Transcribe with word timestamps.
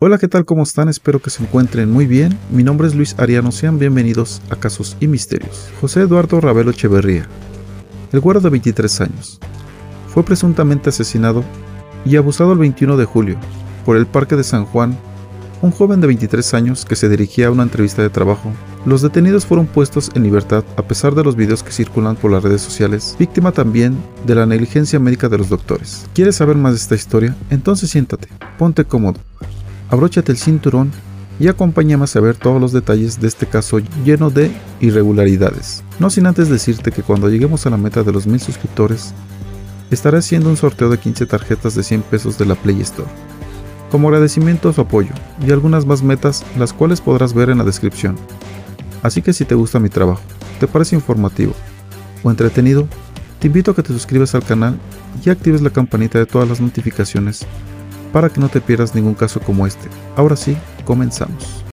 Hola, 0.00 0.18
¿qué 0.18 0.28
tal? 0.28 0.44
¿Cómo 0.44 0.62
están? 0.62 0.88
Espero 0.88 1.20
que 1.20 1.28
se 1.28 1.42
encuentren 1.42 1.90
muy 1.90 2.06
bien. 2.06 2.38
Mi 2.52 2.62
nombre 2.62 2.86
es 2.86 2.94
Luis 2.94 3.16
Ariano, 3.18 3.50
sean 3.50 3.80
bienvenidos 3.80 4.40
a 4.48 4.54
Casos 4.54 4.96
y 5.00 5.08
Misterios. 5.08 5.68
José 5.80 6.02
Eduardo 6.02 6.40
Ravelo 6.40 6.70
Echeverría, 6.70 7.26
el 8.12 8.20
guarda 8.20 8.42
de 8.42 8.50
23 8.50 9.00
años, 9.00 9.40
fue 10.06 10.22
presuntamente 10.22 10.90
asesinado 10.90 11.42
y 12.04 12.14
abusado 12.14 12.52
el 12.52 12.60
21 12.60 12.96
de 12.96 13.06
julio 13.06 13.40
por 13.84 13.96
el 13.96 14.06
Parque 14.06 14.36
de 14.36 14.44
San 14.44 14.66
Juan, 14.66 14.96
un 15.62 15.72
joven 15.72 16.00
de 16.00 16.06
23 16.06 16.54
años 16.54 16.84
que 16.84 16.94
se 16.94 17.08
dirigía 17.08 17.48
a 17.48 17.50
una 17.50 17.64
entrevista 17.64 18.00
de 18.00 18.10
trabajo. 18.10 18.52
Los 18.86 19.02
detenidos 19.02 19.46
fueron 19.46 19.66
puestos 19.66 20.12
en 20.14 20.22
libertad 20.22 20.62
a 20.76 20.82
pesar 20.82 21.16
de 21.16 21.24
los 21.24 21.34
videos 21.34 21.64
que 21.64 21.72
circulan 21.72 22.14
por 22.14 22.30
las 22.30 22.44
redes 22.44 22.62
sociales, 22.62 23.16
víctima 23.18 23.50
también 23.50 23.98
de 24.24 24.36
la 24.36 24.46
negligencia 24.46 25.00
médica 25.00 25.28
de 25.28 25.38
los 25.38 25.48
doctores. 25.48 26.06
¿Quieres 26.14 26.36
saber 26.36 26.54
más 26.54 26.74
de 26.74 26.78
esta 26.78 26.94
historia? 26.94 27.36
Entonces 27.50 27.90
siéntate, 27.90 28.28
ponte 28.58 28.84
cómodo 28.84 29.18
abróchate 29.90 30.32
el 30.32 30.38
cinturón 30.38 30.90
y 31.40 31.48
acompáñame 31.48 32.04
a 32.04 32.08
saber 32.08 32.36
todos 32.36 32.60
los 32.60 32.72
detalles 32.72 33.20
de 33.20 33.28
este 33.28 33.46
caso 33.46 33.78
lleno 34.04 34.30
de 34.30 34.50
irregularidades. 34.80 35.84
No 35.98 36.10
sin 36.10 36.26
antes 36.26 36.48
decirte 36.48 36.90
que 36.90 37.02
cuando 37.02 37.28
lleguemos 37.28 37.64
a 37.66 37.70
la 37.70 37.76
meta 37.76 38.02
de 38.02 38.12
los 38.12 38.26
mil 38.26 38.40
suscriptores, 38.40 39.14
estaré 39.90 40.18
haciendo 40.18 40.50
un 40.50 40.56
sorteo 40.56 40.90
de 40.90 40.98
15 40.98 41.26
tarjetas 41.26 41.74
de 41.74 41.84
100 41.84 42.02
pesos 42.02 42.38
de 42.38 42.46
la 42.46 42.56
Play 42.56 42.80
Store. 42.80 43.08
Como 43.90 44.08
agradecimiento 44.08 44.68
a 44.68 44.72
su 44.72 44.80
apoyo 44.80 45.12
y 45.46 45.50
algunas 45.52 45.86
más 45.86 46.02
metas, 46.02 46.44
las 46.58 46.72
cuales 46.72 47.00
podrás 47.00 47.32
ver 47.32 47.50
en 47.50 47.58
la 47.58 47.64
descripción. 47.64 48.16
Así 49.02 49.22
que 49.22 49.32
si 49.32 49.44
te 49.44 49.54
gusta 49.54 49.78
mi 49.78 49.88
trabajo, 49.88 50.20
te 50.60 50.66
parece 50.66 50.96
informativo 50.96 51.54
o 52.22 52.30
entretenido, 52.30 52.88
te 53.38 53.46
invito 53.46 53.70
a 53.70 53.74
que 53.76 53.82
te 53.84 53.92
suscribas 53.92 54.34
al 54.34 54.42
canal 54.42 54.76
y 55.24 55.30
actives 55.30 55.62
la 55.62 55.70
campanita 55.70 56.18
de 56.18 56.26
todas 56.26 56.48
las 56.48 56.60
notificaciones 56.60 57.46
para 58.12 58.30
que 58.30 58.40
no 58.40 58.48
te 58.48 58.60
pierdas 58.60 58.94
ningún 58.94 59.14
caso 59.14 59.40
como 59.40 59.66
este. 59.66 59.88
Ahora 60.16 60.36
sí, 60.36 60.56
comenzamos. 60.84 61.64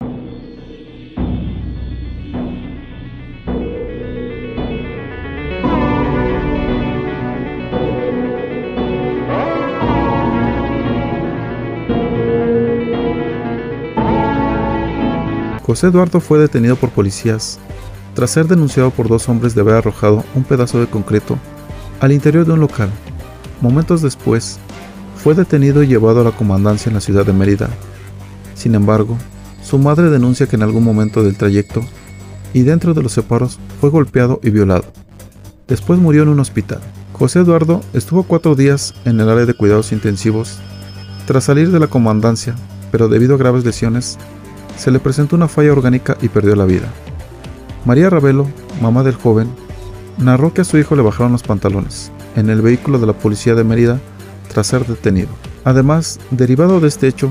José 15.66 15.88
Eduardo 15.88 16.20
fue 16.20 16.38
detenido 16.38 16.76
por 16.76 16.90
policías 16.90 17.58
tras 18.14 18.30
ser 18.30 18.46
denunciado 18.46 18.90
por 18.90 19.08
dos 19.08 19.28
hombres 19.28 19.54
de 19.54 19.60
haber 19.60 19.74
arrojado 19.74 20.24
un 20.34 20.42
pedazo 20.42 20.80
de 20.80 20.86
concreto 20.86 21.38
al 22.00 22.12
interior 22.12 22.46
de 22.46 22.52
un 22.52 22.60
local. 22.60 22.88
Momentos 23.60 24.00
después, 24.00 24.58
fue 25.26 25.34
detenido 25.34 25.82
y 25.82 25.88
llevado 25.88 26.20
a 26.20 26.22
la 26.22 26.30
comandancia 26.30 26.88
en 26.88 26.94
la 26.94 27.00
ciudad 27.00 27.26
de 27.26 27.32
Mérida. 27.32 27.68
Sin 28.54 28.76
embargo, 28.76 29.18
su 29.60 29.76
madre 29.76 30.08
denuncia 30.08 30.46
que 30.46 30.54
en 30.54 30.62
algún 30.62 30.84
momento 30.84 31.24
del 31.24 31.36
trayecto 31.36 31.80
y 32.52 32.62
dentro 32.62 32.94
de 32.94 33.02
los 33.02 33.10
separos 33.10 33.58
fue 33.80 33.90
golpeado 33.90 34.38
y 34.44 34.50
violado. 34.50 34.84
Después 35.66 35.98
murió 35.98 36.22
en 36.22 36.28
un 36.28 36.38
hospital. 36.38 36.78
José 37.12 37.40
Eduardo 37.40 37.80
estuvo 37.92 38.22
cuatro 38.22 38.54
días 38.54 38.94
en 39.04 39.18
el 39.18 39.28
área 39.28 39.46
de 39.46 39.54
cuidados 39.54 39.90
intensivos 39.90 40.60
tras 41.26 41.42
salir 41.42 41.72
de 41.72 41.80
la 41.80 41.88
comandancia, 41.88 42.54
pero 42.92 43.08
debido 43.08 43.34
a 43.34 43.38
graves 43.38 43.64
lesiones, 43.64 44.18
se 44.76 44.92
le 44.92 45.00
presentó 45.00 45.34
una 45.34 45.48
falla 45.48 45.72
orgánica 45.72 46.16
y 46.22 46.28
perdió 46.28 46.54
la 46.54 46.66
vida. 46.66 46.86
María 47.84 48.10
Ravelo, 48.10 48.46
mamá 48.80 49.02
del 49.02 49.16
joven, 49.16 49.48
narró 50.18 50.54
que 50.54 50.60
a 50.60 50.64
su 50.64 50.78
hijo 50.78 50.94
le 50.94 51.02
bajaron 51.02 51.32
los 51.32 51.42
pantalones 51.42 52.12
en 52.36 52.48
el 52.48 52.62
vehículo 52.62 53.00
de 53.00 53.08
la 53.08 53.12
policía 53.12 53.56
de 53.56 53.64
Mérida 53.64 54.00
tras 54.48 54.66
ser 54.68 54.86
detenido. 54.86 55.28
Además, 55.64 56.18
derivado 56.30 56.80
de 56.80 56.88
este 56.88 57.08
hecho, 57.08 57.30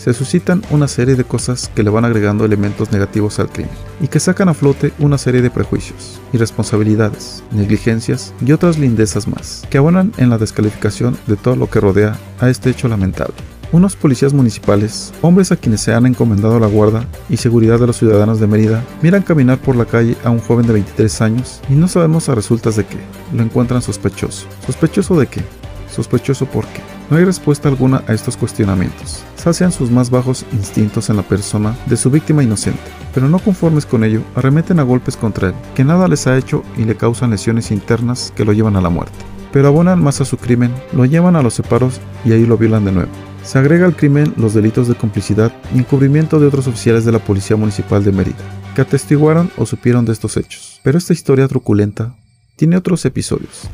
se 0.00 0.14
suscitan 0.14 0.62
una 0.70 0.88
serie 0.88 1.14
de 1.14 1.24
cosas 1.24 1.70
que 1.74 1.82
le 1.82 1.90
van 1.90 2.06
agregando 2.06 2.46
elementos 2.46 2.90
negativos 2.90 3.38
al 3.38 3.50
crimen 3.50 3.74
y 4.00 4.08
que 4.08 4.18
sacan 4.18 4.48
a 4.48 4.54
flote 4.54 4.94
una 4.98 5.18
serie 5.18 5.42
de 5.42 5.50
prejuicios, 5.50 6.18
irresponsabilidades, 6.32 7.44
negligencias 7.50 8.32
y 8.40 8.52
otras 8.52 8.78
lindezas 8.78 9.28
más, 9.28 9.62
que 9.68 9.76
abonan 9.76 10.14
en 10.16 10.30
la 10.30 10.38
descalificación 10.38 11.18
de 11.26 11.36
todo 11.36 11.54
lo 11.54 11.68
que 11.68 11.80
rodea 11.80 12.18
a 12.40 12.48
este 12.48 12.70
hecho 12.70 12.88
lamentable. 12.88 13.34
Unos 13.72 13.94
policías 13.94 14.32
municipales, 14.32 15.12
hombres 15.20 15.52
a 15.52 15.56
quienes 15.56 15.82
se 15.82 15.92
han 15.92 16.06
encomendado 16.06 16.58
la 16.58 16.66
guarda 16.66 17.04
y 17.28 17.36
seguridad 17.36 17.78
de 17.78 17.86
los 17.86 17.98
ciudadanos 17.98 18.40
de 18.40 18.46
Mérida, 18.46 18.82
miran 19.02 19.22
caminar 19.22 19.58
por 19.58 19.76
la 19.76 19.84
calle 19.84 20.16
a 20.24 20.30
un 20.30 20.40
joven 20.40 20.66
de 20.66 20.72
23 20.72 21.20
años 21.20 21.60
y 21.68 21.74
no 21.74 21.88
sabemos 21.88 22.30
a 22.30 22.34
resultas 22.34 22.74
de 22.76 22.86
qué. 22.86 22.96
Lo 23.34 23.42
encuentran 23.42 23.82
sospechoso. 23.82 24.46
¿Sospechoso 24.64 25.20
de 25.20 25.26
qué? 25.26 25.44
Sospechoso 25.90 26.46
porque 26.46 26.80
no 27.10 27.16
hay 27.16 27.24
respuesta 27.24 27.68
alguna 27.68 28.02
a 28.06 28.12
estos 28.12 28.36
cuestionamientos. 28.36 29.24
Sacian 29.36 29.72
sus 29.72 29.90
más 29.90 30.10
bajos 30.10 30.46
instintos 30.52 31.10
en 31.10 31.16
la 31.16 31.22
persona 31.22 31.76
de 31.86 31.96
su 31.96 32.10
víctima 32.10 32.42
inocente, 32.42 32.80
pero 33.12 33.28
no 33.28 33.38
conformes 33.38 33.86
con 33.86 34.04
ello, 34.04 34.22
arremeten 34.34 34.78
a 34.80 34.84
golpes 34.84 35.16
contra 35.16 35.48
él, 35.48 35.54
que 35.74 35.84
nada 35.84 36.08
les 36.08 36.26
ha 36.26 36.36
hecho 36.36 36.62
y 36.76 36.84
le 36.84 36.96
causan 36.96 37.30
lesiones 37.30 37.70
internas 37.70 38.32
que 38.36 38.44
lo 38.44 38.52
llevan 38.52 38.76
a 38.76 38.80
la 38.80 38.90
muerte. 38.90 39.18
Pero 39.52 39.68
abonan 39.68 40.02
más 40.02 40.20
a 40.20 40.24
su 40.24 40.36
crimen, 40.36 40.72
lo 40.92 41.04
llevan 41.04 41.34
a 41.34 41.42
los 41.42 41.54
separos 41.54 42.00
y 42.24 42.32
ahí 42.32 42.46
lo 42.46 42.56
violan 42.56 42.84
de 42.84 42.92
nuevo. 42.92 43.10
Se 43.42 43.58
agrega 43.58 43.86
al 43.86 43.96
crimen 43.96 44.32
los 44.36 44.54
delitos 44.54 44.86
de 44.86 44.94
complicidad 44.94 45.52
y 45.74 45.78
encubrimiento 45.78 46.38
de 46.38 46.46
otros 46.46 46.68
oficiales 46.68 47.04
de 47.04 47.12
la 47.12 47.18
Policía 47.18 47.56
Municipal 47.56 48.04
de 48.04 48.12
Mérida, 48.12 48.36
que 48.74 48.82
atestiguaron 48.82 49.50
o 49.56 49.66
supieron 49.66 50.04
de 50.04 50.12
estos 50.12 50.36
hechos. 50.36 50.80
Pero 50.84 50.98
esta 50.98 51.12
historia 51.12 51.48
truculenta 51.48 52.14
tiene 52.54 52.76
otros 52.76 53.04
episodios, 53.06 53.68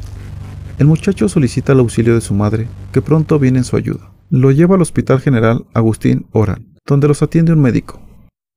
el 0.78 0.87
muchacho 0.87 1.28
solicita 1.28 1.72
el 1.72 1.81
auxilio 1.81 2.14
de 2.14 2.20
su 2.20 2.34
madre, 2.34 2.69
que 2.92 3.03
pronto 3.03 3.38
viene 3.38 3.59
en 3.59 3.64
su 3.64 3.76
ayuda. 3.76 4.10
Lo 4.31 4.50
lleva 4.50 4.75
al 4.75 4.82
Hospital 4.82 5.20
General 5.20 5.64
Agustín 5.72 6.26
Oran, 6.32 6.75
donde 6.87 7.09
los 7.09 7.22
atiende 7.22 7.53
un 7.53 7.60
médico, 7.60 8.00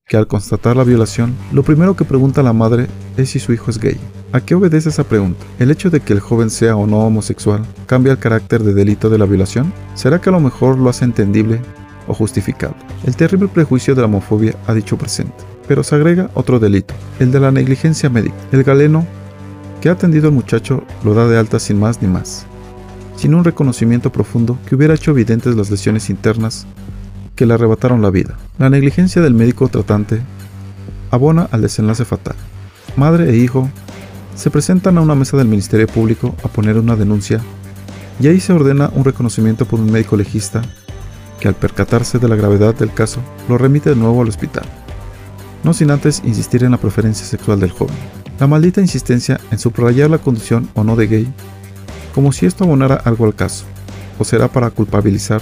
que 0.09 0.17
al 0.17 0.27
constatar 0.27 0.75
la 0.75 0.83
violación, 0.83 1.35
lo 1.53 1.61
primero 1.61 1.95
que 1.95 2.03
pregunta 2.03 2.41
a 2.41 2.43
la 2.43 2.51
madre 2.51 2.87
es 3.15 3.29
si 3.29 3.39
su 3.39 3.53
hijo 3.53 3.69
es 3.69 3.79
gay. 3.79 3.97
¿A 4.31 4.41
qué 4.41 4.55
obedece 4.55 4.89
esa 4.89 5.03
pregunta? 5.03 5.45
¿El 5.59 5.69
hecho 5.69 5.91
de 5.91 5.99
que 5.99 6.13
el 6.13 6.19
joven 6.19 6.49
sea 6.49 6.75
o 6.75 6.87
no 6.87 7.05
homosexual 7.05 7.61
cambia 7.85 8.13
el 8.13 8.17
carácter 8.17 8.63
de 8.63 8.73
delito 8.73 9.09
de 9.09 9.19
la 9.19 9.25
violación? 9.25 9.71
¿Será 9.93 10.19
que 10.19 10.29
a 10.29 10.31
lo 10.31 10.39
mejor 10.39 10.79
lo 10.79 10.89
hace 10.89 11.05
entendible 11.05 11.61
o 12.07 12.15
justificable? 12.15 12.77
El 13.05 13.15
terrible 13.15 13.47
prejuicio 13.47 13.93
de 13.93 14.01
la 14.01 14.07
homofobia 14.07 14.55
ha 14.65 14.73
dicho 14.73 14.97
presente. 14.97 15.33
Pero 15.67 15.83
se 15.83 15.93
agrega 15.93 16.31
otro 16.33 16.59
delito, 16.59 16.95
el 17.19 17.31
de 17.31 17.39
la 17.39 17.51
negligencia 17.51 18.09
médica. 18.09 18.35
El 18.51 18.63
galeno 18.63 19.05
que 19.81 19.89
ha 19.89 19.93
atendido 19.93 20.27
al 20.27 20.33
muchacho 20.33 20.83
lo 21.03 21.13
da 21.13 21.27
de 21.27 21.37
alta 21.37 21.59
sin 21.59 21.79
más 21.79 22.01
ni 22.01 22.07
más, 22.07 22.45
sin 23.15 23.33
un 23.33 23.43
reconocimiento 23.43 24.11
profundo 24.11 24.57
que 24.65 24.75
hubiera 24.75 24.93
hecho 24.93 25.11
evidentes 25.11 25.55
las 25.55 25.71
lesiones 25.71 26.09
internas 26.09 26.65
que 27.35 27.45
le 27.45 27.53
arrebataron 27.53 28.01
la 28.01 28.09
vida. 28.09 28.37
La 28.57 28.69
negligencia 28.69 29.21
del 29.21 29.33
médico 29.33 29.69
tratante 29.69 30.21
abona 31.11 31.47
al 31.51 31.61
desenlace 31.61 32.05
fatal. 32.05 32.35
Madre 32.97 33.29
e 33.29 33.37
hijo 33.37 33.69
se 34.35 34.49
presentan 34.49 34.97
a 34.97 35.01
una 35.01 35.15
mesa 35.15 35.37
del 35.37 35.47
Ministerio 35.47 35.87
Público 35.87 36.35
a 36.43 36.47
poner 36.47 36.77
una 36.77 36.95
denuncia 36.95 37.41
y 38.19 38.27
ahí 38.27 38.39
se 38.39 38.53
ordena 38.53 38.91
un 38.93 39.05
reconocimiento 39.05 39.65
por 39.65 39.79
un 39.79 39.91
médico 39.91 40.17
legista 40.17 40.61
que 41.39 41.47
al 41.47 41.55
percatarse 41.55 42.19
de 42.19 42.27
la 42.27 42.35
gravedad 42.35 42.75
del 42.75 42.93
caso 42.93 43.21
lo 43.47 43.57
remite 43.57 43.89
de 43.89 43.95
nuevo 43.95 44.21
al 44.21 44.27
hospital, 44.27 44.65
no 45.63 45.73
sin 45.73 45.91
antes 45.91 46.21
insistir 46.25 46.63
en 46.63 46.71
la 46.71 46.77
preferencia 46.77 47.25
sexual 47.25 47.59
del 47.59 47.71
joven. 47.71 48.18
La 48.39 48.47
maldita 48.47 48.79
insistencia 48.79 49.39
en 49.51 49.59
subrayar 49.59 50.09
la 50.09 50.17
condición 50.17 50.69
o 50.73 50.83
no 50.83 50.95
de 50.95 51.07
gay, 51.07 51.33
como 52.15 52.31
si 52.31 52.45
esto 52.45 52.63
abonara 52.63 52.95
algo 52.95 53.25
al 53.25 53.35
caso, 53.35 53.65
o 54.17 54.23
será 54.23 54.47
para 54.47 54.69
culpabilizar 54.69 55.41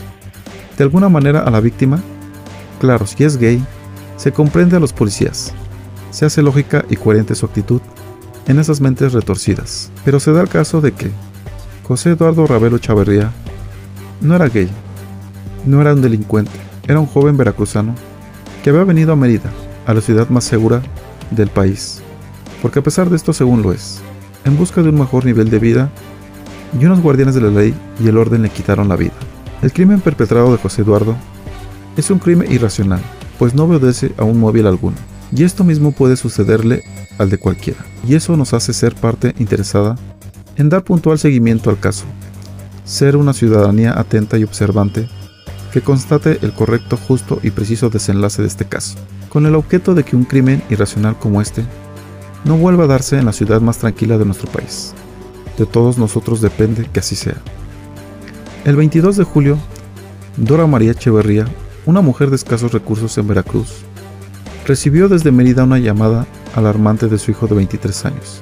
de 0.77 0.83
alguna 0.83 1.07
manera 1.07 1.41
a 1.41 1.51
la 1.51 1.59
víctima. 1.59 2.01
Claro, 2.79 3.05
si 3.05 3.23
es 3.23 3.37
gay, 3.37 3.63
se 4.17 4.31
comprende 4.31 4.77
a 4.77 4.79
los 4.79 4.93
policías, 4.93 5.53
se 6.09 6.25
hace 6.25 6.41
lógica 6.41 6.85
y 6.89 6.95
coherente 6.95 7.35
su 7.35 7.45
actitud 7.45 7.81
en 8.47 8.59
esas 8.59 8.81
mentes 8.81 9.13
retorcidas. 9.13 9.91
Pero 10.03 10.19
se 10.19 10.31
da 10.31 10.41
el 10.41 10.49
caso 10.49 10.81
de 10.81 10.93
que 10.93 11.11
José 11.87 12.11
Eduardo 12.11 12.47
Ravelo 12.47 12.79
Chaverría 12.79 13.31
no 14.21 14.35
era 14.35 14.47
gay, 14.47 14.69
no 15.65 15.81
era 15.81 15.93
un 15.93 16.01
delincuente, 16.01 16.51
era 16.87 16.99
un 16.99 17.05
joven 17.05 17.37
veracruzano 17.37 17.93
que 18.63 18.71
había 18.71 18.83
venido 18.83 19.13
a 19.13 19.15
Mérida, 19.15 19.51
a 19.85 19.93
la 19.93 20.01
ciudad 20.01 20.29
más 20.29 20.45
segura 20.45 20.81
del 21.31 21.49
país, 21.49 22.01
porque 22.61 22.79
a 22.79 22.83
pesar 22.83 23.09
de 23.09 23.15
esto 23.15 23.33
según 23.33 23.61
lo 23.61 23.71
es, 23.71 23.99
en 24.45 24.57
busca 24.57 24.81
de 24.81 24.89
un 24.89 24.99
mejor 24.99 25.25
nivel 25.25 25.49
de 25.49 25.59
vida, 25.59 25.91
y 26.79 26.85
unos 26.85 27.01
guardianes 27.01 27.35
de 27.35 27.41
la 27.41 27.49
ley 27.49 27.73
y 27.99 28.07
el 28.07 28.17
orden 28.17 28.41
le 28.41 28.49
quitaron 28.49 28.89
la 28.89 28.95
vida. 28.95 29.13
El 29.61 29.71
crimen 29.71 30.01
perpetrado 30.01 30.51
de 30.51 30.57
José 30.57 30.81
Eduardo 30.81 31.15
es 31.95 32.09
un 32.09 32.19
crimen 32.19 32.51
irracional, 32.51 33.01
pues 33.39 33.53
no 33.53 33.63
obedece 33.63 34.13
a 34.17 34.23
un 34.23 34.39
móvil 34.39 34.67
alguno, 34.67 34.97
y 35.31 35.43
esto 35.43 35.63
mismo 35.63 35.91
puede 35.91 36.15
sucederle 36.15 36.83
al 37.17 37.29
de 37.29 37.37
cualquiera, 37.37 37.79
y 38.07 38.15
eso 38.15 38.37
nos 38.37 38.53
hace 38.53 38.73
ser 38.73 38.95
parte 38.95 39.33
interesada 39.39 39.95
en 40.57 40.69
dar 40.69 40.83
puntual 40.83 41.19
seguimiento 41.19 41.69
al 41.69 41.79
caso, 41.79 42.05
ser 42.83 43.17
una 43.17 43.33
ciudadanía 43.33 43.97
atenta 43.99 44.37
y 44.37 44.43
observante 44.43 45.07
que 45.71 45.81
constate 45.81 46.39
el 46.41 46.53
correcto, 46.53 46.97
justo 46.97 47.39
y 47.43 47.51
preciso 47.51 47.89
desenlace 47.89 48.41
de 48.41 48.47
este 48.47 48.65
caso, 48.65 48.97
con 49.29 49.45
el 49.45 49.55
objeto 49.55 49.93
de 49.93 50.03
que 50.03 50.15
un 50.15 50.23
crimen 50.23 50.63
irracional 50.69 51.17
como 51.19 51.41
este 51.41 51.63
no 52.47 52.57
vuelva 52.57 52.85
a 52.85 52.87
darse 52.87 53.19
en 53.19 53.25
la 53.25 53.33
ciudad 53.33 53.61
más 53.61 53.77
tranquila 53.77 54.17
de 54.17 54.25
nuestro 54.25 54.51
país. 54.51 54.93
De 55.57 55.65
todos 55.65 55.97
nosotros 55.97 56.41
depende 56.41 56.89
que 56.91 56.99
así 56.99 57.15
sea. 57.15 57.37
El 58.65 58.75
22 58.75 59.17
de 59.17 59.23
julio, 59.23 59.57
Dora 60.37 60.67
María 60.67 60.91
Echeverría 60.91 61.45
una 61.87 62.01
mujer 62.01 62.29
de 62.29 62.35
escasos 62.35 62.73
recursos 62.73 63.17
en 63.17 63.27
Veracruz, 63.29 63.69
recibió 64.65 65.07
desde 65.07 65.31
Mérida 65.31 65.63
una 65.63 65.79
llamada 65.79 66.27
alarmante 66.53 67.07
de 67.07 67.17
su 67.17 67.31
hijo 67.31 67.47
de 67.47 67.55
23 67.55 68.05
años. 68.05 68.41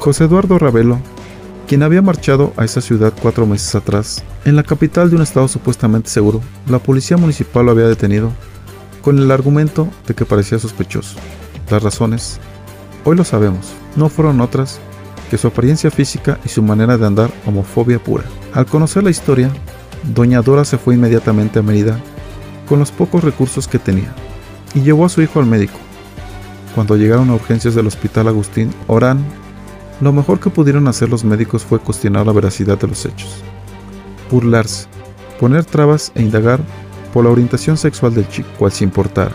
José 0.00 0.24
Eduardo 0.24 0.58
Ravelo, 0.58 0.98
quien 1.68 1.84
había 1.84 2.02
marchado 2.02 2.52
a 2.56 2.64
esa 2.64 2.80
ciudad 2.80 3.12
cuatro 3.22 3.46
meses 3.46 3.76
atrás, 3.76 4.24
en 4.44 4.56
la 4.56 4.64
capital 4.64 5.08
de 5.08 5.14
un 5.14 5.22
estado 5.22 5.46
supuestamente 5.46 6.10
seguro, 6.10 6.40
la 6.66 6.80
policía 6.80 7.16
municipal 7.16 7.64
lo 7.64 7.70
había 7.70 7.86
detenido 7.86 8.32
con 9.02 9.18
el 9.18 9.30
argumento 9.30 9.88
de 10.08 10.14
que 10.14 10.24
parecía 10.24 10.58
sospechoso. 10.58 11.16
Las 11.70 11.82
razones, 11.84 12.40
hoy 13.08 13.16
lo 13.16 13.24
sabemos, 13.24 13.72
no 13.96 14.10
fueron 14.10 14.42
otras 14.42 14.80
que 15.30 15.38
su 15.38 15.46
apariencia 15.46 15.90
física 15.90 16.38
y 16.44 16.50
su 16.50 16.62
manera 16.62 16.98
de 16.98 17.06
andar 17.06 17.30
homofobia 17.46 17.98
pura. 17.98 18.24
Al 18.52 18.66
conocer 18.66 19.02
la 19.02 19.08
historia, 19.08 19.50
doña 20.14 20.42
Dora 20.42 20.62
se 20.66 20.76
fue 20.76 20.94
inmediatamente 20.94 21.58
a 21.58 21.62
Mérida 21.62 21.98
con 22.68 22.78
los 22.78 22.90
pocos 22.90 23.24
recursos 23.24 23.66
que 23.66 23.78
tenía 23.78 24.12
y 24.74 24.82
llevó 24.82 25.06
a 25.06 25.08
su 25.08 25.22
hijo 25.22 25.40
al 25.40 25.46
médico. 25.46 25.78
Cuando 26.74 26.96
llegaron 26.96 27.30
a 27.30 27.34
urgencias 27.34 27.74
del 27.74 27.86
hospital 27.86 28.28
Agustín 28.28 28.74
Orán, 28.88 29.24
lo 30.02 30.12
mejor 30.12 30.38
que 30.38 30.50
pudieron 30.50 30.86
hacer 30.86 31.08
los 31.08 31.24
médicos 31.24 31.64
fue 31.64 31.78
cuestionar 31.78 32.26
la 32.26 32.32
veracidad 32.32 32.78
de 32.78 32.88
los 32.88 33.06
hechos, 33.06 33.42
burlarse, 34.30 34.86
poner 35.40 35.64
trabas 35.64 36.12
e 36.14 36.20
indagar 36.20 36.60
por 37.14 37.24
la 37.24 37.30
orientación 37.30 37.78
sexual 37.78 38.14
del 38.14 38.28
chico, 38.28 38.50
cual 38.58 38.70
se 38.70 38.84
importara. 38.84 39.32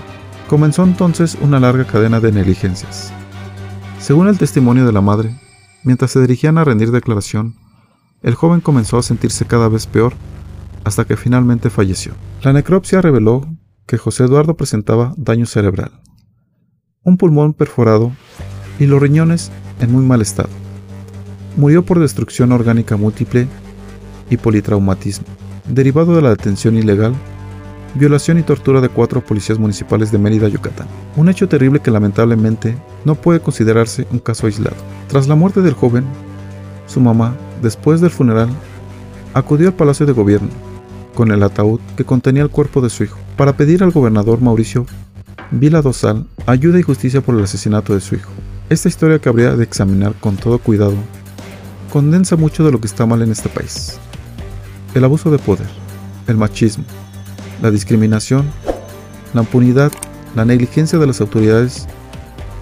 Comenzó 0.47 0.83
entonces 0.83 1.35
una 1.41 1.59
larga 1.59 1.85
cadena 1.85 2.19
de 2.19 2.31
negligencias. 2.31 3.11
Según 4.03 4.27
el 4.27 4.37
testimonio 4.37 4.85
de 4.85 4.91
la 4.91 4.99
madre, 4.99 5.33
mientras 5.85 6.11
se 6.11 6.19
dirigían 6.19 6.57
a 6.57 6.65
rendir 6.65 6.91
declaración, 6.91 7.55
el 8.21 8.35
joven 8.35 8.59
comenzó 8.59 8.97
a 8.97 9.01
sentirse 9.01 9.45
cada 9.45 9.69
vez 9.69 9.87
peor 9.87 10.13
hasta 10.83 11.05
que 11.05 11.15
finalmente 11.15 11.69
falleció. 11.69 12.11
La 12.41 12.51
necropsia 12.51 12.99
reveló 12.99 13.47
que 13.87 13.97
José 13.97 14.25
Eduardo 14.25 14.57
presentaba 14.57 15.13
daño 15.15 15.45
cerebral, 15.45 16.01
un 17.05 17.15
pulmón 17.15 17.53
perforado 17.53 18.11
y 18.77 18.87
los 18.87 19.01
riñones 19.01 19.53
en 19.79 19.93
muy 19.93 20.03
mal 20.03 20.21
estado. 20.21 20.49
Murió 21.55 21.85
por 21.85 21.99
destrucción 21.99 22.51
orgánica 22.51 22.97
múltiple 22.97 23.47
y 24.29 24.35
politraumatismo, 24.35 25.27
derivado 25.65 26.13
de 26.13 26.23
la 26.23 26.31
detención 26.31 26.75
ilegal, 26.75 27.15
violación 27.95 28.39
y 28.39 28.43
tortura 28.43 28.81
de 28.81 28.89
cuatro 28.89 29.21
policías 29.21 29.59
municipales 29.59 30.11
de 30.11 30.17
Mérida, 30.17 30.47
Yucatán. 30.47 30.87
Un 31.15 31.29
hecho 31.29 31.47
terrible 31.47 31.79
que 31.79 31.91
lamentablemente 31.91 32.75
no 33.05 33.15
puede 33.15 33.39
considerarse 33.39 34.07
un 34.11 34.19
caso 34.19 34.47
aislado. 34.47 34.75
Tras 35.07 35.27
la 35.27 35.35
muerte 35.35 35.61
del 35.61 35.73
joven, 35.73 36.05
su 36.87 36.99
mamá, 36.99 37.35
después 37.61 38.01
del 38.01 38.11
funeral, 38.11 38.49
acudió 39.33 39.67
al 39.67 39.73
Palacio 39.73 40.05
de 40.05 40.13
Gobierno 40.13 40.49
con 41.13 41.31
el 41.31 41.43
ataúd 41.43 41.79
que 41.95 42.05
contenía 42.05 42.43
el 42.43 42.49
cuerpo 42.49 42.81
de 42.81 42.89
su 42.89 43.03
hijo 43.03 43.17
para 43.37 43.55
pedir 43.55 43.83
al 43.83 43.91
gobernador 43.91 44.41
Mauricio 44.41 44.85
Vila 45.51 45.81
Dosal 45.81 46.25
ayuda 46.47 46.79
y 46.79 46.83
justicia 46.83 47.21
por 47.21 47.35
el 47.35 47.43
asesinato 47.43 47.93
de 47.93 48.01
su 48.01 48.15
hijo. 48.15 48.31
Esta 48.69 48.87
historia 48.89 49.19
que 49.19 49.29
habría 49.29 49.55
de 49.55 49.63
examinar 49.63 50.13
con 50.19 50.35
todo 50.35 50.57
cuidado 50.57 50.95
condensa 51.91 52.35
mucho 52.35 52.63
de 52.63 52.71
lo 52.71 52.81
que 52.81 52.87
está 52.87 53.05
mal 53.05 53.21
en 53.21 53.31
este 53.31 53.49
país. 53.49 53.99
El 54.95 55.03
abuso 55.03 55.29
de 55.29 55.37
poder, 55.37 55.67
el 56.27 56.37
machismo, 56.37 56.85
la 57.61 57.71
discriminación, 57.71 58.45
la 59.33 59.41
impunidad, 59.41 59.91
la 60.35 60.45
negligencia 60.45 60.99
de 60.99 61.07
las 61.07 61.21
autoridades 61.21 61.87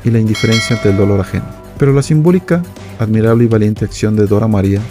y 0.04 0.12
la 0.12 0.20
indiferencia 0.20 0.76
ante 0.76 0.90
el 0.90 0.98
dolor 0.98 1.20
ajeno. 1.20 1.46
Pero 1.78 1.94
la 1.94 2.04
simbólica, 2.04 2.64
admirable 3.00 3.46
y 3.46 3.48
valiente 3.48 3.86
acción 3.86 4.16
de 4.16 4.28
Dora 4.28 4.48
María 4.48 4.82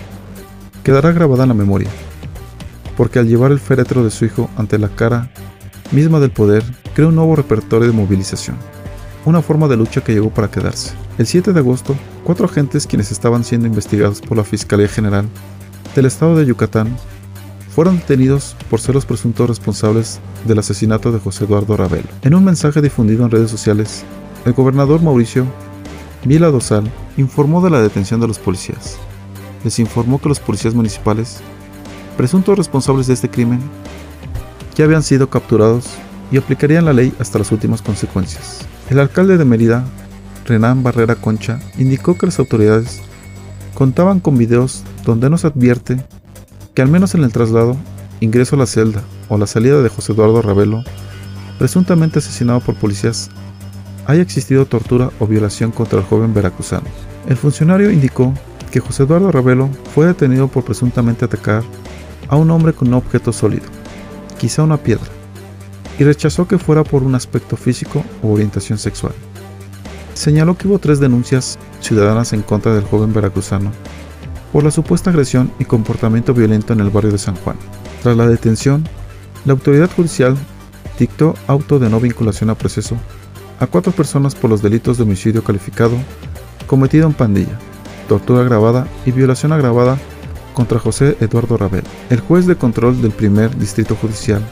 quedará 0.83 1.13
grabada 1.13 1.45
en 1.45 1.49
la 1.51 1.55
memoria, 1.55 1.89
porque 2.97 3.19
al 3.19 3.29
llevar 3.29 3.53
el 3.53 3.61
féretro 3.61 4.03
de 4.03 4.11
su 4.11 4.25
hijo 4.25 4.51
ante 4.57 4.79
la 4.79 4.89
cara 4.89 5.31
misma 5.93 6.21
del 6.21 6.31
poder, 6.31 6.65
creó 6.95 7.09
un 7.09 7.17
nuevo 7.17 7.37
repertorio 7.37 7.87
de 7.87 7.93
movilización, 7.95 8.57
una 9.25 9.43
forma 9.43 9.69
de 9.69 9.77
lucha 9.77 10.01
que 10.01 10.13
llegó 10.13 10.31
para 10.31 10.51
quedarse. 10.51 10.93
El 11.19 11.27
7 11.27 11.53
de 11.53 11.61
agosto, 11.61 11.95
cuatro 12.25 12.47
agentes 12.47 12.87
quienes 12.87 13.13
estaban 13.13 13.45
siendo 13.45 13.67
investigados 13.67 14.21
por 14.21 14.37
la 14.37 14.45
Fiscalía 14.45 14.89
General 14.89 15.27
del 15.95 16.07
Estado 16.07 16.37
de 16.37 16.47
Yucatán 16.47 16.97
fueron 17.81 17.97
detenidos 17.97 18.55
por 18.69 18.79
ser 18.79 18.95
los 18.95 19.07
presuntos 19.07 19.49
responsables 19.49 20.21
del 20.45 20.59
asesinato 20.59 21.13
de 21.13 21.19
José 21.19 21.45
Eduardo 21.45 21.79
Ravelo. 21.79 22.09
En 22.21 22.35
un 22.35 22.45
mensaje 22.45 22.83
difundido 22.83 23.25
en 23.25 23.31
redes 23.31 23.51
sociales, 23.51 24.05
el 24.45 24.53
gobernador 24.53 25.01
Mauricio 25.01 25.47
Vila 26.27 26.51
Dosal 26.51 26.93
informó 27.17 27.63
de 27.63 27.71
la 27.71 27.81
detención 27.81 28.21
de 28.21 28.29
los 28.29 28.39
policías. 28.39 28.99
Les 29.65 29.79
informó 29.79 30.21
que 30.21 30.29
los 30.29 30.41
policías 30.41 30.75
municipales, 30.75 31.39
presuntos 32.19 32.59
responsables 32.59 33.07
de 33.07 33.15
este 33.15 33.31
crimen, 33.31 33.61
ya 34.77 34.85
habían 34.85 35.03
sido 35.03 35.31
capturados 35.31 35.87
y 36.31 36.37
aplicarían 36.37 36.85
la 36.85 36.93
ley 36.93 37.15
hasta 37.19 37.39
las 37.39 37.51
últimas 37.51 37.81
consecuencias. 37.81 38.59
El 38.91 38.99
alcalde 38.99 39.39
de 39.39 39.47
Mérida, 39.47 39.87
Renan 40.45 40.83
Barrera 40.83 41.15
Concha, 41.15 41.59
indicó 41.79 42.19
que 42.19 42.27
las 42.27 42.39
autoridades 42.41 43.01
contaban 43.73 44.21
con 44.21 44.37
videos 44.37 44.83
donde 45.07 45.31
nos 45.31 45.47
advierte 45.47 46.05
que 46.75 46.83
al 46.83 46.89
menos 46.89 47.15
en 47.15 47.25
el 47.25 47.33
traslado, 47.33 47.77
ingreso 48.21 48.57
a 48.57 48.59
la 48.59 48.67
celda 48.67 49.03
o 49.29 49.39
la 49.39 49.47
salida 49.47 49.83
de 49.83 49.89
José 49.89 50.13
Eduardo 50.13 50.43
Ravelo, 50.43 50.83
presuntamente 51.59 52.19
asesinado 52.19 52.61
por 52.61 52.75
policías, 52.75 53.31
haya 54.07 54.23
existido 54.23 54.67
tortura 54.67 55.11
o 55.19 55.27
violación 55.27 55.71
contra 55.73 55.99
el 55.99 56.05
joven 56.05 56.33
veracruzano. 56.33 56.87
El 57.29 57.37
funcionario 57.37 57.91
indicó 57.91 58.33
que 58.71 58.81
José 58.81 59.03
Eduardo 59.03 59.33
Ravelo 59.33 59.69
fue 59.95 60.07
detenido 60.07 60.49
por 60.49 60.65
presuntamente 60.65 61.25
atacar 61.25 61.63
a 62.29 62.37
un 62.37 62.51
hombre 62.51 62.73
con 62.73 62.89
un 62.89 62.95
objeto 62.95 63.33
sólido, 63.33 63.67
quizá 64.39 64.63
una 64.63 64.77
piedra, 64.77 65.07
y 65.99 66.05
rechazó 66.05 66.47
que 66.47 66.59
fuera 66.59 66.85
por 66.85 67.03
un 67.03 67.15
aspecto 67.15 67.57
físico 67.57 68.05
o 68.23 68.33
orientación 68.33 68.79
sexual. 68.79 69.13
Señaló 70.15 70.57
que 70.57 70.69
hubo 70.69 70.79
tres 70.79 71.01
denuncias 71.01 71.59
ciudadanas 71.81 72.33
en 72.33 72.43
contra 72.43 72.75
del 72.75 72.85
joven 72.85 73.13
veracruzano 73.13 73.73
por 74.53 74.65
la 74.65 74.71
supuesta 74.71 75.11
agresión 75.11 75.53
y 75.59 75.65
comportamiento 75.65 76.35
violento 76.35 76.73
en 76.73 76.81
el 76.81 76.91
barrio 76.91 77.13
de 77.13 77.19
San 77.19 77.37
Juan. 77.37 77.57
Tras 78.03 78.17
la 78.17 78.27
detención, 78.27 78.85
la 79.45 79.53
autoridad 79.53 79.91
judicial 79.95 80.37
dictó 80.99 81.35
auto 81.47 81.79
de 81.79 81.89
no 81.89 82.01
vinculación 82.01 82.51
a 82.51 82.55
proceso 82.55 82.97
a 83.59 83.67
cuatro 83.67 83.93
personas 83.93 84.35
por 84.35 84.51
los 84.51 84.63
delitos 84.63 84.97
de 84.97 85.05
homicidio 85.05 85.45
calificado 85.45 85.97
cometido 86.67 87.07
en 87.07 87.15
pandilla, 87.15 87.59
tortura 88.09 88.43
agravada 88.43 88.87
y 89.05 89.13
violación 89.13 89.53
agravada 89.53 89.99
contra 90.55 90.79
José 90.79 91.17
Eduardo 91.21 91.57
Rabel. 91.57 91.85
El 92.11 92.21
juez 92.21 92.47
de 92.47 92.57
control 92.57 93.03
del 93.03 93.11
primer 93.13 93.57
distrito 93.57 93.97
judicial, 93.97 94.43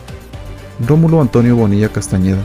Rómulo 0.87 1.21
Antonio 1.21 1.56
Bonilla 1.56 1.91
Castañeda, 1.91 2.43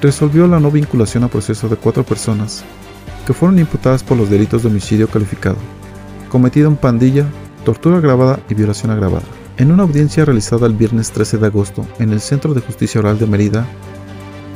resolvió 0.00 0.46
la 0.46 0.60
no 0.60 0.70
vinculación 0.70 1.24
a 1.24 1.28
proceso 1.28 1.68
de 1.68 1.76
cuatro 1.76 2.04
personas 2.04 2.64
que 3.26 3.32
fueron 3.32 3.58
imputadas 3.58 4.02
por 4.02 4.16
los 4.16 4.28
delitos 4.28 4.62
de 4.62 4.68
homicidio 4.68 5.08
calificado, 5.08 5.56
cometido 6.32 6.66
en 6.66 6.76
pandilla, 6.76 7.26
tortura 7.62 7.98
agravada 7.98 8.40
y 8.48 8.54
violación 8.54 8.90
agravada. 8.90 9.26
En 9.58 9.70
una 9.70 9.82
audiencia 9.82 10.24
realizada 10.24 10.66
el 10.66 10.72
viernes 10.72 11.12
13 11.12 11.36
de 11.36 11.46
agosto 11.46 11.86
en 11.98 12.10
el 12.10 12.22
Centro 12.22 12.54
de 12.54 12.62
Justicia 12.62 13.02
Oral 13.02 13.18
de 13.18 13.26
Mérida, 13.26 13.66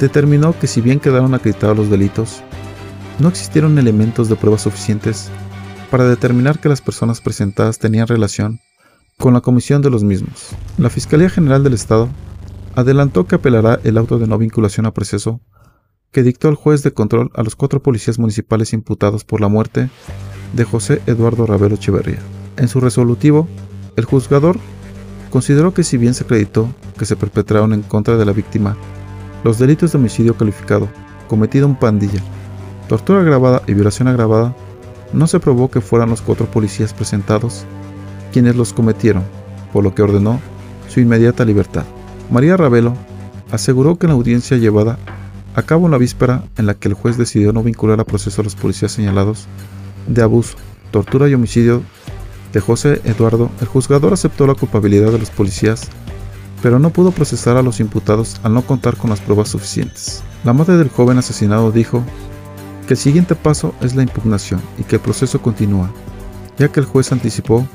determinó 0.00 0.58
que 0.58 0.68
si 0.68 0.80
bien 0.80 1.00
quedaron 1.00 1.34
acreditados 1.34 1.76
los 1.76 1.90
delitos, 1.90 2.42
no 3.18 3.28
existieron 3.28 3.78
elementos 3.78 4.30
de 4.30 4.36
prueba 4.36 4.56
suficientes 4.56 5.28
para 5.90 6.08
determinar 6.08 6.60
que 6.60 6.70
las 6.70 6.80
personas 6.80 7.20
presentadas 7.20 7.78
tenían 7.78 8.06
relación 8.06 8.58
con 9.18 9.34
la 9.34 9.42
comisión 9.42 9.82
de 9.82 9.90
los 9.90 10.02
mismos. 10.02 10.52
La 10.78 10.88
Fiscalía 10.88 11.28
General 11.28 11.62
del 11.62 11.74
Estado 11.74 12.08
adelantó 12.74 13.26
que 13.26 13.34
apelará 13.34 13.80
el 13.84 13.98
auto 13.98 14.18
de 14.18 14.26
no 14.26 14.38
vinculación 14.38 14.86
a 14.86 14.94
proceso 14.94 15.42
que 16.10 16.22
dictó 16.22 16.48
el 16.48 16.54
juez 16.54 16.82
de 16.82 16.92
control 16.92 17.30
a 17.34 17.42
los 17.42 17.54
cuatro 17.54 17.82
policías 17.82 18.18
municipales 18.18 18.72
imputados 18.72 19.24
por 19.24 19.42
la 19.42 19.48
muerte 19.48 19.90
de 20.56 20.64
José 20.64 21.02
Eduardo 21.06 21.46
Ravelo 21.46 21.74
Echeverría. 21.74 22.18
En 22.56 22.68
su 22.68 22.80
resolutivo, 22.80 23.46
el 23.96 24.04
juzgador 24.04 24.58
consideró 25.30 25.74
que 25.74 25.84
si 25.84 25.98
bien 25.98 26.14
se 26.14 26.24
acreditó 26.24 26.68
que 26.98 27.04
se 27.04 27.16
perpetraron 27.16 27.72
en 27.72 27.82
contra 27.82 28.16
de 28.16 28.24
la 28.24 28.32
víctima 28.32 28.76
los 29.44 29.58
delitos 29.58 29.92
de 29.92 29.98
homicidio 29.98 30.36
calificado, 30.36 30.88
cometido 31.28 31.66
en 31.66 31.76
pandilla, 31.76 32.20
tortura 32.88 33.20
agravada 33.20 33.62
y 33.66 33.74
violación 33.74 34.08
agravada, 34.08 34.56
no 35.12 35.26
se 35.26 35.40
probó 35.40 35.70
que 35.70 35.80
fueran 35.80 36.10
los 36.10 36.22
cuatro 36.22 36.46
policías 36.46 36.94
presentados 36.94 37.64
quienes 38.32 38.56
los 38.56 38.72
cometieron, 38.72 39.22
por 39.72 39.84
lo 39.84 39.94
que 39.94 40.02
ordenó 40.02 40.40
su 40.88 41.00
inmediata 41.00 41.44
libertad. 41.44 41.84
María 42.30 42.56
Ravelo 42.56 42.94
aseguró 43.52 43.96
que 43.96 44.06
en 44.06 44.10
la 44.10 44.16
audiencia 44.16 44.56
llevada 44.56 44.98
a 45.54 45.62
cabo 45.62 45.86
en 45.86 45.92
la 45.92 45.98
víspera 45.98 46.44
en 46.56 46.66
la 46.66 46.74
que 46.74 46.88
el 46.88 46.94
juez 46.94 47.16
decidió 47.16 47.52
no 47.52 47.62
vincular 47.62 48.00
a 48.00 48.04
proceso 48.04 48.40
a 48.40 48.44
los 48.44 48.56
policías 48.56 48.92
señalados 48.92 49.46
de 50.06 50.22
abuso, 50.22 50.56
tortura 50.90 51.28
y 51.28 51.34
homicidio 51.34 51.82
de 52.52 52.60
José 52.60 53.00
Eduardo, 53.04 53.50
el 53.60 53.66
juzgador 53.66 54.12
aceptó 54.12 54.46
la 54.46 54.54
culpabilidad 54.54 55.12
de 55.12 55.18
los 55.18 55.30
policías, 55.30 55.88
pero 56.62 56.78
no 56.78 56.90
pudo 56.90 57.10
procesar 57.10 57.56
a 57.56 57.62
los 57.62 57.80
imputados 57.80 58.40
al 58.42 58.54
no 58.54 58.62
contar 58.62 58.96
con 58.96 59.10
las 59.10 59.20
pruebas 59.20 59.48
suficientes. 59.48 60.22
La 60.44 60.52
madre 60.52 60.76
del 60.76 60.88
joven 60.88 61.18
asesinado 61.18 61.70
dijo 61.70 62.02
que 62.86 62.94
el 62.94 62.98
siguiente 62.98 63.34
paso 63.34 63.74
es 63.80 63.94
la 63.94 64.02
impugnación 64.02 64.60
y 64.78 64.84
que 64.84 64.96
el 64.96 65.02
proceso 65.02 65.42
continúa, 65.42 65.90
ya 66.58 66.68
que 66.68 66.80
el 66.80 66.86
juez 66.86 67.12
anticipó 67.12 67.66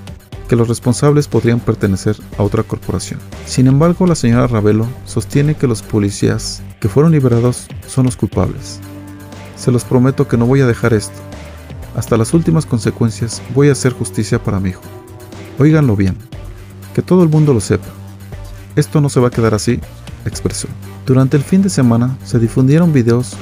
que 0.48 0.56
los 0.56 0.68
responsables 0.68 1.28
podrían 1.28 1.60
pertenecer 1.60 2.18
a 2.38 2.44
otra 2.44 2.64
corporación. 2.64 3.20
Sin 3.46 3.68
embargo, 3.68 4.06
la 4.06 4.16
señora 4.16 4.48
Ravelo 4.48 4.86
sostiene 5.06 5.56
que 5.56 5.68
los 5.68 5.82
policías 5.82 6.62
que 6.82 6.90
fueron 6.90 7.14
liberados 7.14 7.68
son 7.88 8.06
los 8.06 8.18
culpables. 8.18 8.80
Se 9.56 9.72
los 9.72 9.86
prometo 9.86 10.28
que 10.28 10.36
no 10.38 10.46
voy 10.46 10.62
a 10.62 10.68
dejar 10.68 10.94
esto. 10.94 11.18
Hasta 11.96 12.18
las 12.18 12.34
últimas 12.34 12.66
consecuencias 12.66 13.42
voy 13.54 13.70
a 13.70 13.74
hacer 13.74 13.94
justicia 13.94 14.44
para 14.44 14.60
mi 14.60 14.70
hijo. 14.70 14.82
Óiganlo 15.60 15.96
bien, 15.96 16.18
que 16.94 17.02
todo 17.02 17.24
el 17.24 17.30
mundo 17.30 17.54
lo 17.54 17.60
sepa. 17.60 17.88
Esto 18.76 19.02
no 19.02 19.10
se 19.10 19.20
va 19.20 19.28
a 19.28 19.32
quedar 19.32 19.54
así, 19.54 19.80
expresó. 20.26 20.68
Durante 21.06 21.36
el 21.36 21.44
fin 21.44 21.62
de 21.62 21.70
semana 21.70 22.18
se 22.24 22.40
difundieron 22.40 22.94
videos 22.94 23.36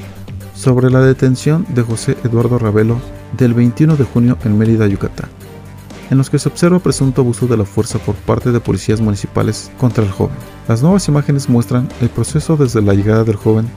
sobre 0.55 0.89
la 0.89 1.01
detención 1.01 1.65
de 1.69 1.83
José 1.83 2.17
Eduardo 2.23 2.57
Ravelo 2.57 2.99
del 3.37 3.53
21 3.53 3.95
de 3.95 4.03
junio 4.03 4.37
en 4.43 4.57
Mérida, 4.57 4.87
Yucatán, 4.87 5.29
en 6.09 6.17
los 6.17 6.29
que 6.29 6.39
se 6.39 6.49
observa 6.49 6.79
presunto 6.79 7.21
abuso 7.21 7.47
de 7.47 7.57
la 7.57 7.65
fuerza 7.65 7.99
por 7.99 8.15
parte 8.15 8.51
de 8.51 8.59
policías 8.59 8.99
municipales 8.99 9.71
contra 9.77 10.03
el 10.03 10.11
joven. 10.11 10.35
Las 10.67 10.81
nuevas 10.81 11.07
imágenes 11.07 11.47
muestran 11.47 11.87
el 12.01 12.09
proceso 12.09 12.57
desde 12.57 12.81
la 12.81 12.93
llegada 12.93 13.23
del 13.23 13.35
joven 13.35 13.69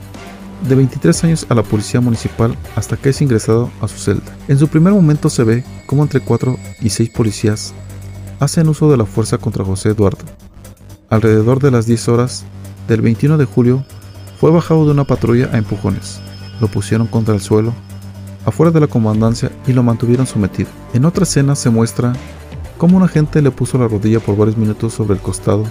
de 0.67 0.75
23 0.75 1.23
años 1.23 1.45
a 1.49 1.55
la 1.55 1.63
policía 1.63 2.01
municipal 2.01 2.57
hasta 2.75 2.97
que 2.97 3.09
es 3.09 3.21
ingresado 3.21 3.69
a 3.81 3.87
su 3.87 3.97
celda. 3.97 4.35
En 4.47 4.57
su 4.57 4.67
primer 4.67 4.93
momento 4.93 5.29
se 5.29 5.43
ve 5.43 5.63
cómo 5.85 6.03
entre 6.03 6.19
4 6.19 6.57
y 6.81 6.89
6 6.89 7.09
policías 7.09 7.73
hacen 8.39 8.69
uso 8.69 8.89
de 8.89 8.97
la 8.97 9.05
fuerza 9.05 9.37
contra 9.37 9.65
José 9.65 9.89
Eduardo. 9.89 10.23
Alrededor 11.09 11.61
de 11.61 11.71
las 11.71 11.85
10 11.85 12.07
horas 12.09 12.45
del 12.87 13.01
21 13.01 13.37
de 13.37 13.45
julio 13.45 13.85
fue 14.39 14.51
bajado 14.51 14.85
de 14.85 14.91
una 14.91 15.03
patrulla 15.03 15.49
a 15.53 15.57
empujones. 15.57 16.19
Lo 16.59 16.67
pusieron 16.67 17.07
contra 17.07 17.33
el 17.33 17.41
suelo, 17.41 17.73
afuera 18.45 18.71
de 18.71 18.79
la 18.79 18.87
comandancia 18.87 19.51
y 19.67 19.73
lo 19.73 19.83
mantuvieron 19.83 20.27
sometido. 20.27 20.69
En 20.93 21.05
otra 21.05 21.23
escena 21.23 21.55
se 21.55 21.69
muestra 21.69 22.13
cómo 22.77 22.97
un 22.97 23.03
agente 23.03 23.41
le 23.41 23.51
puso 23.51 23.77
la 23.77 23.87
rodilla 23.87 24.19
por 24.19 24.35
varios 24.35 24.57
minutos 24.57 24.93
sobre 24.93 25.13
el 25.13 25.21
costado, 25.21 25.63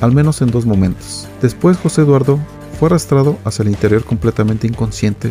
al 0.00 0.12
menos 0.12 0.42
en 0.42 0.50
dos 0.50 0.66
momentos. 0.66 1.28
Después 1.40 1.76
José 1.76 2.02
Eduardo 2.02 2.38
fue 2.82 2.88
arrastrado 2.88 3.38
hacia 3.44 3.62
el 3.62 3.68
interior 3.68 4.02
completamente 4.02 4.66
inconsciente 4.66 5.30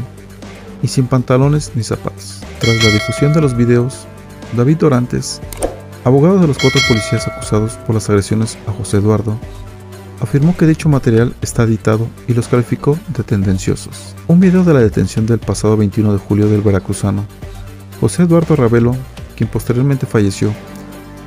y 0.82 0.88
sin 0.88 1.08
pantalones 1.08 1.74
ni 1.76 1.84
zapatos. 1.84 2.40
Tras 2.62 2.82
la 2.82 2.92
difusión 2.92 3.34
de 3.34 3.42
los 3.42 3.58
videos, 3.58 4.08
David 4.56 4.78
Dorantes, 4.78 5.42
abogado 6.06 6.40
de 6.40 6.48
los 6.48 6.58
cuatro 6.58 6.80
policías 6.88 7.28
acusados 7.28 7.74
por 7.86 7.94
las 7.94 8.10
agresiones 8.10 8.58
a 8.68 8.72
José 8.72 9.00
Eduardo, 9.00 9.38
afirmó 10.22 10.56
que 10.56 10.66
dicho 10.66 10.88
material 10.88 11.36
está 11.42 11.64
editado 11.64 12.08
y 12.26 12.34
los 12.34 12.48
calificó 12.48 12.98
de 13.10 13.24
tendenciosos. 13.24 14.16
Un 14.30 14.40
video 14.40 14.64
de 14.64 14.74
la 14.74 14.80
detención 14.80 15.26
del 15.26 15.40
pasado 15.40 15.76
21 15.76 16.14
de 16.14 16.20
julio 16.20 16.48
del 16.48 16.62
veracruzano, 16.62 17.26
José 18.00 18.24
Eduardo 18.24 18.56
Ravelo, 18.56 18.96
quien 19.36 19.50
posteriormente 19.50 20.06
falleció, 20.06 20.54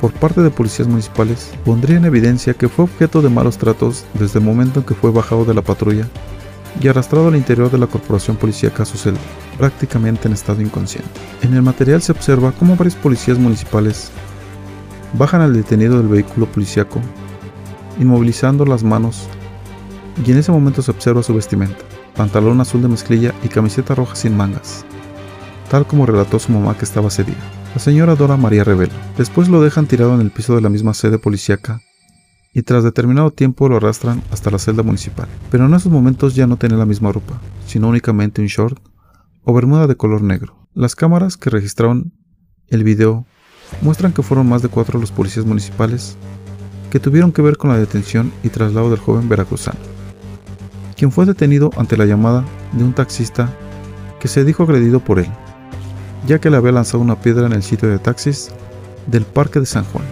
por 0.05 0.13
parte 0.13 0.43
de 0.43 0.51
policías 0.51 0.87
municipales, 0.87 1.51
pondría 1.65 1.97
en 1.97 2.05
evidencia 2.05 2.53
que 2.53 2.69
fue 2.69 2.85
objeto 2.85 3.23
de 3.23 3.31
malos 3.31 3.57
tratos 3.57 4.05
desde 4.13 4.39
el 4.39 4.45
momento 4.45 4.81
en 4.81 4.85
que 4.85 4.93
fue 4.93 5.11
bajado 5.11 5.47
de 5.47 5.55
la 5.55 5.63
patrulla 5.63 6.07
y 6.79 6.89
arrastrado 6.89 7.29
al 7.29 7.37
interior 7.37 7.71
de 7.71 7.79
la 7.79 7.87
corporación 7.87 8.37
policíaca 8.37 8.85
su 8.85 8.99
celda, 8.99 9.19
prácticamente 9.57 10.29
en 10.29 10.35
estado 10.35 10.61
inconsciente. 10.61 11.09
En 11.41 11.55
el 11.55 11.63
material 11.63 12.03
se 12.03 12.13
observa 12.13 12.53
cómo 12.53 12.77
varios 12.77 12.97
policías 12.97 13.39
municipales 13.39 14.11
bajan 15.15 15.41
al 15.41 15.55
detenido 15.55 15.97
del 15.97 16.09
vehículo 16.09 16.45
policíaco 16.53 17.01
inmovilizando 17.99 18.67
las 18.67 18.83
manos, 18.83 19.27
y 20.23 20.33
en 20.33 20.37
ese 20.37 20.53
momento 20.53 20.83
se 20.83 20.91
observa 20.91 21.23
su 21.23 21.33
vestimenta, 21.33 21.83
pantalón 22.15 22.61
azul 22.61 22.83
de 22.83 22.89
mezclilla 22.89 23.33
y 23.43 23.49
camiseta 23.49 23.95
roja 23.95 24.17
sin 24.17 24.37
mangas, 24.37 24.85
tal 25.71 25.87
como 25.87 26.05
relató 26.05 26.39
su 26.39 26.53
mamá 26.53 26.77
que 26.77 26.85
estaba 26.85 27.09
día. 27.09 27.64
La 27.75 27.81
señora 27.81 28.15
Dora 28.15 28.37
María 28.37 28.63
Revelo. 28.63 28.93
Después 29.19 29.49
lo 29.49 29.61
dejan 29.61 29.87
tirado 29.87 30.15
en 30.15 30.21
el 30.21 30.31
piso 30.31 30.55
de 30.55 30.61
la 30.61 30.69
misma 30.69 30.95
sede 30.95 31.19
policíaca 31.19 31.83
y 32.53 32.63
tras 32.63 32.85
determinado 32.85 33.33
tiempo 33.33 33.69
lo 33.69 33.79
arrastran 33.79 34.23
hasta 34.31 34.53
la 34.53 34.61
celda 34.61 34.85
municipal. 34.85 35.27
Pero 35.51 35.67
en 35.67 35.75
esos 35.75 35.91
momentos 35.91 36.37
ya 36.37 36.47
no 36.47 36.57
tenía 36.57 36.79
la 36.79 36.87
misma 36.87 37.11
ropa, 37.11 37.41
sino 37.67 37.89
únicamente 37.89 38.41
un 38.41 38.47
short 38.47 38.79
o 39.43 39.53
bermuda 39.53 39.89
de 39.89 39.97
color 39.97 40.23
negro. 40.23 40.55
Las 40.73 40.95
cámaras 40.95 41.37
que 41.37 41.51
registraron 41.51 42.13
el 42.69 42.85
video 42.85 43.27
muestran 43.83 44.13
que 44.13 44.23
fueron 44.23 44.49
más 44.49 44.63
de 44.63 44.69
cuatro 44.69 45.01
los 45.01 45.11
policías 45.11 45.45
municipales 45.45 46.17
que 46.93 47.01
tuvieron 47.01 47.33
que 47.33 47.43
ver 47.43 47.57
con 47.57 47.71
la 47.71 47.79
detención 47.79 48.33
y 48.45 48.51
traslado 48.51 48.89
del 48.89 49.01
joven 49.01 49.29
veracruzano, 49.29 49.81
quien 50.97 51.11
fue 51.11 51.27
detenido 51.27 51.71
ante 51.77 51.97
la 51.97 52.05
llamada 52.05 52.45
de 52.71 52.85
un 52.85 52.93
taxista 52.93 53.53
que 54.21 54.29
se 54.29 54.45
dijo 54.45 54.63
agredido 54.63 55.01
por 55.01 55.19
él, 55.19 55.29
ya 56.27 56.39
que 56.39 56.51
le 56.51 56.57
había 56.57 56.73
lanzado 56.73 57.03
una 57.03 57.21
piedra 57.21 57.47
en 57.47 57.53
el 57.53 57.63
sitio 57.63 57.89
de 57.89 57.99
taxis 57.99 58.51
del 59.07 59.25
Parque 59.25 59.61
de 59.61 59.67
San 59.67 59.85
Juan, 59.85 60.05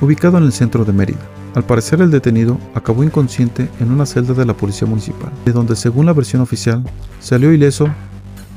ubicado 0.00 0.38
en 0.38 0.44
el 0.44 0.52
centro 0.52 0.84
de 0.84 0.92
Mérida. 0.92 1.18
Al 1.54 1.64
parecer 1.64 2.00
el 2.00 2.10
detenido 2.10 2.58
acabó 2.74 3.04
inconsciente 3.04 3.68
en 3.80 3.90
una 3.90 4.06
celda 4.06 4.34
de 4.34 4.44
la 4.44 4.54
policía 4.54 4.86
municipal, 4.86 5.32
de 5.44 5.52
donde 5.52 5.76
según 5.76 6.06
la 6.06 6.12
versión 6.12 6.42
oficial 6.42 6.84
salió 7.20 7.52
ileso 7.52 7.88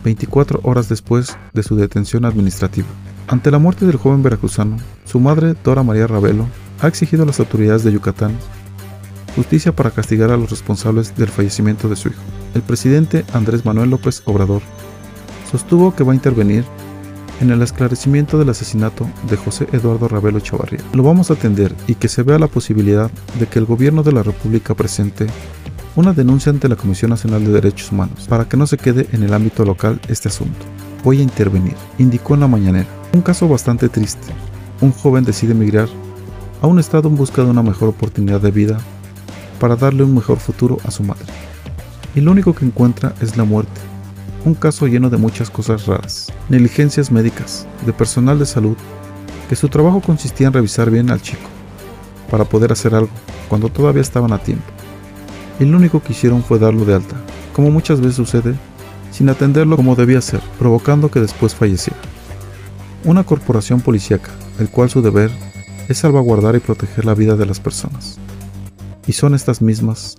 24 0.03 0.59
horas 0.63 0.89
después 0.89 1.38
de 1.53 1.63
su 1.63 1.75
detención 1.75 2.25
administrativa. 2.25 2.88
Ante 3.27 3.51
la 3.51 3.59
muerte 3.59 3.85
del 3.85 3.97
joven 3.97 4.23
veracruzano, 4.23 4.77
su 5.05 5.19
madre, 5.19 5.55
Dora 5.63 5.83
María 5.83 6.07
Ravelo, 6.07 6.47
ha 6.81 6.88
exigido 6.88 7.23
a 7.23 7.25
las 7.25 7.39
autoridades 7.39 7.83
de 7.83 7.91
Yucatán 7.91 8.35
justicia 9.35 9.73
para 9.73 9.91
castigar 9.91 10.31
a 10.31 10.38
los 10.38 10.50
responsables 10.50 11.15
del 11.15 11.29
fallecimiento 11.29 11.88
de 11.88 11.95
su 11.95 12.09
hijo. 12.09 12.21
El 12.53 12.61
presidente 12.61 13.25
Andrés 13.33 13.65
Manuel 13.65 13.89
López 13.89 14.21
Obrador 14.25 14.61
sostuvo 15.51 15.93
que 15.93 16.03
va 16.03 16.13
a 16.13 16.15
intervenir 16.15 16.63
en 17.41 17.50
el 17.50 17.62
esclarecimiento 17.62 18.38
del 18.38 18.50
asesinato 18.50 19.08
de 19.27 19.36
José 19.36 19.67
Eduardo 19.72 20.08
Ravelo 20.08 20.39
Chavarría. 20.39 20.79
Lo 20.93 21.03
vamos 21.03 21.29
a 21.29 21.34
atender 21.34 21.75
y 21.88 21.96
que 21.96 22.08
se 22.08 22.24
vea 22.24 22.39
la 22.39 22.48
posibilidad 22.48 23.12
de 23.39 23.48
que 23.48 23.60
el 23.60 23.65
gobierno 23.65 24.03
de 24.03 24.12
la 24.12 24.24
República 24.24 24.75
presente 24.75 25.27
una 25.96 26.13
denuncia 26.13 26.51
ante 26.51 26.70
la 26.70 26.75
Comisión 26.75 27.10
Nacional 27.10 27.43
de 27.43 27.51
Derechos 27.51 27.91
Humanos 27.91 28.27
para 28.29 28.46
que 28.48 28.58
no 28.58 28.65
se 28.67 28.77
quede 28.77 29.08
en 29.12 29.24
el 29.24 29.34
ámbito 29.34 29.65
local 29.65 30.00
este 30.08 30.29
asunto. 30.29 30.65
Voy 31.03 31.20
a 31.20 31.24
intervenir, 31.24 31.75
indicó 31.98 32.36
en 32.36 32.41
la 32.41 32.48
mañanera. 32.48 32.88
Un 33.13 33.22
caso 33.22 33.50
bastante 33.50 33.89
triste. 33.89 34.27
Un 34.79 34.91
joven 34.91 35.25
decide 35.25 35.51
emigrar 35.51 35.89
a 36.62 36.67
un 36.67 36.79
estado 36.79 37.10
en 37.10 37.15
busca 37.15 37.43
de 37.43 37.50
una 37.50 37.63
mejor 37.63 37.89
oportunidad 37.89 38.39
de 38.39 38.51
vida 38.51 38.77
para 39.60 39.75
darle 39.75 40.03
un 40.03 40.15
mejor 40.15 40.38
futuro 40.38 40.77
a 40.86 40.91
su 40.91 41.03
madre. 41.03 41.25
Y 42.15 42.22
lo 42.22 42.31
único 42.31 42.53
que 42.53 42.65
encuentra 42.65 43.13
es 43.20 43.36
la 43.36 43.43
muerte, 43.43 43.81
un 44.43 44.55
caso 44.55 44.88
lleno 44.88 45.10
de 45.10 45.17
muchas 45.17 45.50
cosas 45.50 45.86
raras, 45.86 46.31
negligencias 46.50 47.12
médicas, 47.12 47.67
de 47.86 47.93
personal 47.93 48.39
de 48.39 48.45
salud, 48.45 48.75
que 49.48 49.55
su 49.55 49.69
trabajo 49.69 50.01
consistía 50.01 50.48
en 50.48 50.53
revisar 50.53 50.89
bien 50.89 51.12
al 51.12 51.21
chico, 51.21 51.48
para 52.29 52.45
poder 52.45 52.71
hacer 52.71 52.95
algo, 52.95 53.12
cuando 53.50 53.69
todavía 53.69 54.01
estaban 54.01 54.33
a 54.33 54.39
tiempo. 54.39 54.65
Y 55.60 55.65
lo 55.65 55.77
único 55.77 56.01
que 56.01 56.13
hicieron 56.13 56.43
fue 56.43 56.57
darlo 56.57 56.86
de 56.86 56.95
alta, 56.95 57.15
como 57.53 57.69
muchas 57.69 58.00
veces 58.00 58.15
sucede, 58.15 58.55
sin 59.12 59.29
atenderlo 59.29 59.75
como 59.75 59.95
debía 59.95 60.21
ser, 60.21 60.41
provocando 60.57 61.12
que 61.12 61.19
después 61.19 61.53
falleciera. 61.53 62.00
Una 63.03 63.24
corporación 63.24 63.81
policíaca, 63.81 64.31
el 64.60 64.69
cual 64.69 64.89
su 64.89 65.01
deber 65.01 65.31
es 65.88 66.00
salvaguardar 66.00 66.55
y 66.55 66.60
proteger 66.60 67.05
la 67.05 67.13
vida 67.13 67.36
de 67.36 67.45
las 67.45 67.60
personas. 67.60 68.17
Y 69.05 69.13
son 69.13 69.36
estas 69.36 69.62
mismas 69.62 70.17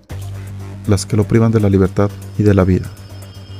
las 0.87 1.07
que 1.07 1.17
lo 1.17 1.25
privan 1.25 1.52
de 1.52 1.61
la 1.61 1.71
libertad 1.71 2.11
y 2.38 2.43
de 2.43 2.55
la 2.55 2.64
vida. 2.64 2.91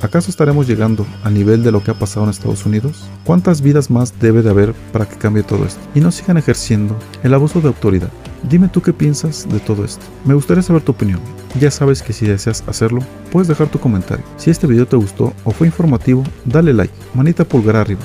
¿Acaso 0.03 0.29
estaremos 0.29 0.67
llegando 0.67 1.07
al 1.23 1.33
nivel 1.33 1.63
de 1.63 1.71
lo 1.71 1.81
que 1.81 1.91
ha 1.91 1.93
pasado 1.93 2.25
en 2.25 2.29
Estados 2.29 2.65
Unidos? 2.65 3.05
¿Cuántas 3.23 3.61
vidas 3.61 3.89
más 3.89 4.19
debe 4.19 4.41
de 4.41 4.49
haber 4.49 4.73
para 4.91 5.07
que 5.07 5.15
cambie 5.15 5.43
todo 5.43 5.65
esto? 5.65 5.79
Y 5.95 6.01
no 6.01 6.11
sigan 6.11 6.35
ejerciendo 6.35 6.97
el 7.23 7.33
abuso 7.33 7.61
de 7.61 7.69
autoridad. 7.69 8.09
Dime 8.49 8.67
tú 8.67 8.81
qué 8.81 8.91
piensas 8.91 9.47
de 9.47 9.61
todo 9.61 9.85
esto. 9.85 10.05
Me 10.25 10.33
gustaría 10.33 10.61
saber 10.61 10.81
tu 10.81 10.91
opinión. 10.91 11.21
Ya 11.57 11.71
sabes 11.71 12.01
que 12.01 12.11
si 12.11 12.25
deseas 12.25 12.65
hacerlo, 12.67 12.99
puedes 13.31 13.47
dejar 13.47 13.69
tu 13.69 13.79
comentario. 13.79 14.25
Si 14.35 14.49
este 14.49 14.67
video 14.67 14.85
te 14.85 14.97
gustó 14.97 15.31
o 15.45 15.51
fue 15.51 15.67
informativo, 15.67 16.21
dale 16.43 16.73
like, 16.73 16.93
manita 17.13 17.45
pulgar 17.45 17.77
arriba. 17.77 18.01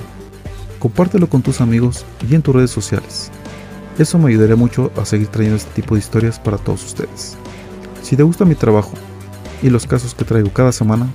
Compártelo 0.79 1.29
con 1.29 1.43
tus 1.43 1.61
amigos 1.61 2.05
y 2.31 2.37
en 2.37 2.43
tus 2.43 2.55
redes 2.55 2.71
sociales. 2.71 3.33
Eso 3.99 4.21
me 4.21 4.29
ayudaría 4.29 4.55
mucho 4.55 4.93
a 4.97 5.05
seguir 5.05 5.27
trayendo 5.27 5.57
este 5.57 5.73
tipo 5.73 5.97
de 5.97 5.99
historias 5.99 6.39
para 6.39 6.59
todos 6.59 6.85
ustedes. 6.85 7.37
Si 8.03 8.17
te 8.17 8.23
gusta 8.23 8.45
mi 8.45 8.55
trabajo 8.55 8.93
y 9.65 9.71
los 9.71 9.85
casos 9.85 10.15
que 10.15 10.25
traigo 10.25 10.53
cada 10.53 10.71
semana, 10.71 11.09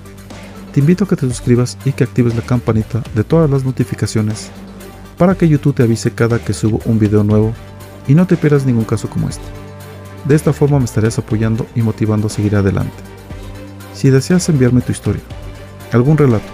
te 0.73 0.79
invito 0.79 1.03
a 1.03 1.07
que 1.07 1.15
te 1.15 1.27
suscribas 1.27 1.77
y 1.85 1.91
que 1.91 2.03
actives 2.03 2.35
la 2.35 2.41
campanita 2.41 3.03
de 3.13 3.23
todas 3.23 3.49
las 3.49 3.63
notificaciones 3.63 4.49
para 5.19 5.35
que 5.35 5.47
YouTube 5.47 5.75
te 5.75 5.83
avise 5.83 6.11
cada 6.11 6.39
que 6.39 6.53
subo 6.53 6.81
un 6.85 6.97
video 6.97 7.23
nuevo 7.23 7.53
y 8.07 8.15
no 8.15 8.25
te 8.25 8.37
pierdas 8.37 8.65
ningún 8.65 8.83
caso 8.83 9.07
como 9.07 9.29
este. 9.29 9.43
De 10.25 10.33
esta 10.33 10.51
forma 10.51 10.79
me 10.79 10.85
estarías 10.85 11.19
apoyando 11.19 11.67
y 11.75 11.83
motivando 11.83 12.25
a 12.25 12.31
seguir 12.31 12.55
adelante. 12.55 12.91
Si 13.93 14.09
deseas 14.09 14.49
enviarme 14.49 14.81
tu 14.81 14.91
historia, 14.91 15.21
algún 15.91 16.17
relato, 16.17 16.51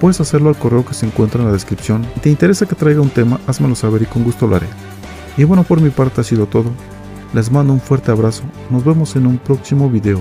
puedes 0.00 0.20
hacerlo 0.20 0.48
al 0.48 0.58
correo 0.58 0.84
que 0.84 0.94
se 0.94 1.06
encuentra 1.06 1.40
en 1.40 1.46
la 1.46 1.52
descripción 1.52 2.04
y 2.16 2.20
te 2.20 2.30
interesa 2.30 2.66
que 2.66 2.74
traiga 2.74 3.00
un 3.00 3.10
tema, 3.10 3.38
házmelo 3.46 3.76
saber 3.76 4.02
y 4.02 4.06
con 4.06 4.24
gusto 4.24 4.48
lo 4.48 4.56
haré. 4.56 4.66
Y 5.36 5.44
bueno, 5.44 5.62
por 5.62 5.80
mi 5.80 5.90
parte 5.90 6.20
ha 6.20 6.24
sido 6.24 6.46
todo. 6.46 6.72
Les 7.32 7.52
mando 7.52 7.72
un 7.72 7.80
fuerte 7.80 8.10
abrazo. 8.10 8.42
Nos 8.70 8.84
vemos 8.84 9.14
en 9.14 9.26
un 9.26 9.38
próximo 9.38 9.88
video. 9.88 10.20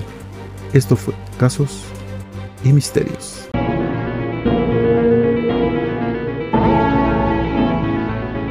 Esto 0.74 0.96
fue 0.96 1.15
Casos 1.39 1.94
y 2.65 2.74
Misterios. 2.74 3.54